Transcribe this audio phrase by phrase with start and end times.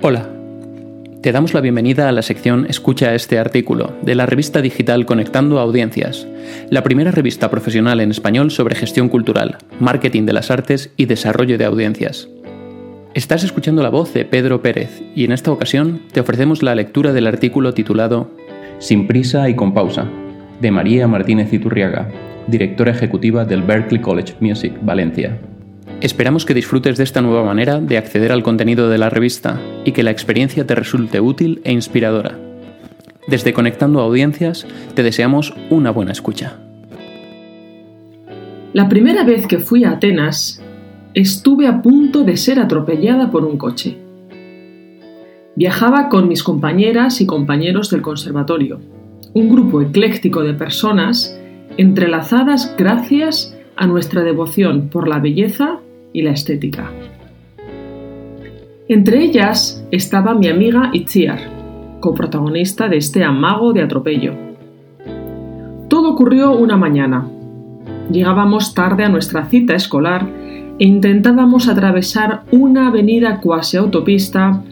[0.00, 0.28] Hola,
[1.22, 5.58] te damos la bienvenida a la sección Escucha este artículo de la revista digital Conectando
[5.58, 6.24] Audiencias,
[6.70, 11.58] la primera revista profesional en español sobre gestión cultural, marketing de las artes y desarrollo
[11.58, 12.28] de audiencias.
[13.14, 17.12] Estás escuchando la voz de Pedro Pérez y en esta ocasión te ofrecemos la lectura
[17.12, 18.30] del artículo titulado
[18.78, 20.06] Sin prisa y con pausa,
[20.60, 22.08] de María Martínez Iturriaga,
[22.46, 25.40] directora ejecutiva del Berklee College Music, Valencia.
[26.00, 29.90] Esperamos que disfrutes de esta nueva manera de acceder al contenido de la revista y
[29.90, 32.38] que la experiencia te resulte útil e inspiradora.
[33.26, 36.56] Desde Conectando Audiencias te deseamos una buena escucha.
[38.74, 40.62] La primera vez que fui a Atenas,
[41.14, 43.98] estuve a punto de ser atropellada por un coche.
[45.56, 48.78] Viajaba con mis compañeras y compañeros del conservatorio,
[49.34, 51.36] un grupo ecléctico de personas
[51.76, 55.80] entrelazadas gracias a nuestra devoción por la belleza
[56.12, 56.90] y la estética.
[58.88, 61.40] Entre ellas estaba mi amiga Itziar,
[62.00, 64.34] coprotagonista de este amago de atropello.
[65.88, 67.28] Todo ocurrió una mañana.
[68.10, 70.26] Llegábamos tarde a nuestra cita escolar
[70.78, 74.62] e intentábamos atravesar una avenida cuasi autopista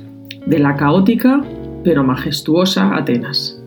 [0.47, 1.43] de la caótica
[1.87, 3.63] pero majestuosa Atenas.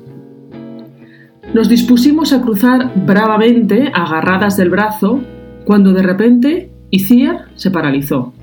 [1.53, 5.22] Nos dispusimos a cruzar bravamente, agarradas del brazo,
[5.66, 8.34] cuando de repente y se paralizó.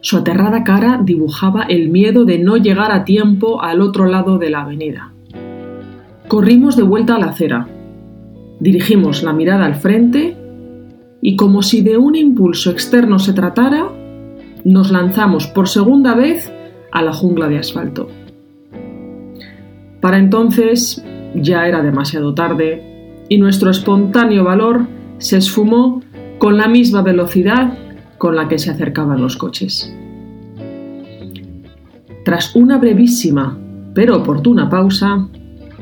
[0.00, 4.50] Su aterrada cara dibujaba el miedo de no llegar a tiempo al otro lado de
[4.50, 5.12] la avenida.
[6.28, 7.66] Corrimos de vuelta a la acera.
[8.60, 10.36] Dirigimos la mirada al frente
[11.22, 13.88] y como si de un impulso externo se tratara,
[14.64, 16.52] nos lanzamos por segunda vez
[16.92, 18.08] a la jungla de asfalto.
[20.02, 21.02] Para entonces
[21.34, 24.86] ya era demasiado tarde y nuestro espontáneo valor
[25.16, 26.02] se esfumó
[26.44, 27.72] con la misma velocidad
[28.18, 29.90] con la que se acercaban los coches.
[32.22, 33.56] Tras una brevísima
[33.94, 35.26] pero oportuna pausa,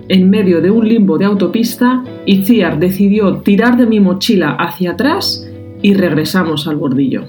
[0.07, 5.45] en medio de un limbo de autopista, Itziar decidió tirar de mi mochila hacia atrás
[5.83, 7.25] y regresamos al bordillo.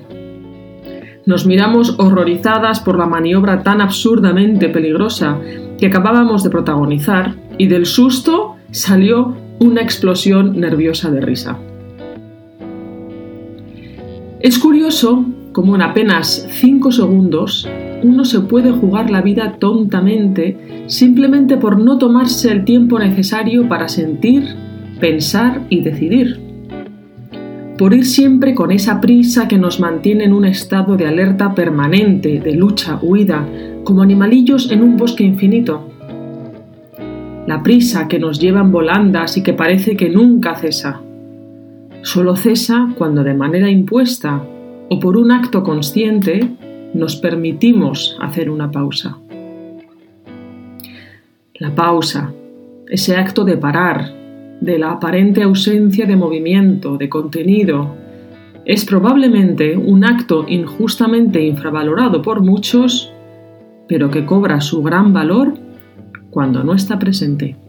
[1.25, 5.39] Nos miramos horrorizadas por la maniobra tan absurdamente peligrosa
[5.79, 11.57] que acabábamos de protagonizar y del susto salió una explosión nerviosa de risa.
[14.43, 17.65] Es curioso cómo en apenas 5 segundos
[18.03, 23.87] uno se puede jugar la vida tontamente simplemente por no tomarse el tiempo necesario para
[23.87, 24.43] sentir,
[24.99, 26.41] pensar y decidir.
[27.77, 32.41] Por ir siempre con esa prisa que nos mantiene en un estado de alerta permanente,
[32.41, 33.47] de lucha, huida,
[33.85, 35.89] como animalillos en un bosque infinito.
[37.47, 41.02] La prisa que nos lleva en volandas y que parece que nunca cesa
[42.03, 44.43] Solo cesa cuando de manera impuesta
[44.89, 46.51] o por un acto consciente
[46.93, 49.17] nos permitimos hacer una pausa.
[51.55, 52.33] La pausa,
[52.89, 54.11] ese acto de parar,
[54.59, 57.95] de la aparente ausencia de movimiento, de contenido,
[58.65, 63.13] es probablemente un acto injustamente infravalorado por muchos,
[63.87, 65.53] pero que cobra su gran valor
[66.29, 67.62] cuando no está presente.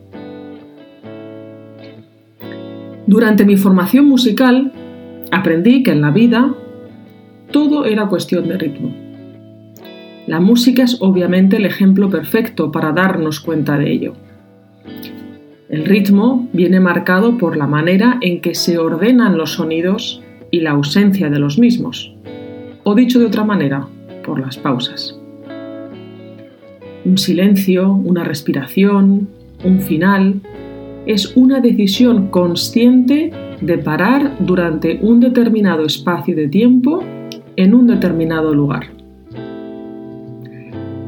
[3.06, 4.72] Durante mi formación musical
[5.30, 6.54] aprendí que en la vida
[7.50, 8.94] todo era cuestión de ritmo.
[10.26, 14.14] La música es obviamente el ejemplo perfecto para darnos cuenta de ello.
[15.68, 20.70] El ritmo viene marcado por la manera en que se ordenan los sonidos y la
[20.70, 22.14] ausencia de los mismos,
[22.84, 23.86] o dicho de otra manera,
[24.24, 25.18] por las pausas.
[27.04, 29.28] Un silencio, una respiración,
[29.62, 30.40] un final,
[31.06, 37.02] es una decisión consciente de parar durante un determinado espacio de tiempo
[37.56, 38.86] en un determinado lugar.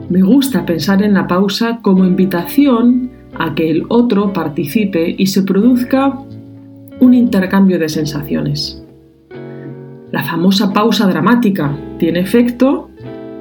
[0.08, 5.42] Me gusta pensar en la pausa como invitación a que el otro participe y se
[5.42, 6.18] produzca
[7.00, 8.82] un intercambio de sensaciones.
[10.12, 12.88] La famosa pausa dramática tiene efecto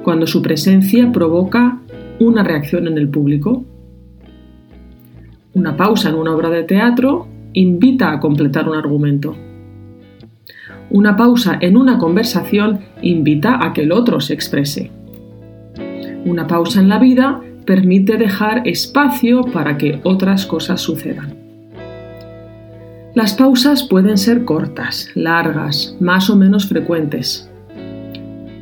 [0.02, 1.80] cuando su presencia provoca
[2.18, 3.64] una reacción en el público.
[5.56, 9.34] Una pausa en una obra de teatro invita a completar un argumento.
[10.90, 14.90] Una pausa en una conversación invita a que el otro se exprese.
[16.26, 21.34] Una pausa en la vida permite dejar espacio para que otras cosas sucedan.
[23.14, 27.50] Las pausas pueden ser cortas, largas, más o menos frecuentes.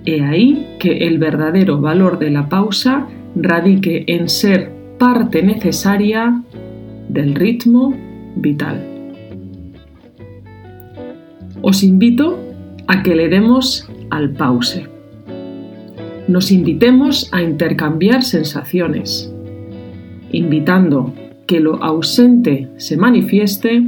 [0.06, 6.40] He ahí que el verdadero valor de la pausa radique en ser parte necesaria
[7.14, 7.96] del ritmo
[8.36, 8.84] vital.
[11.62, 12.38] Os invito
[12.88, 14.88] a que le demos al pause.
[16.26, 19.30] nos invitemos a intercambiar sensaciones,
[20.32, 21.12] invitando
[21.46, 23.82] que lo ausente se manifieste,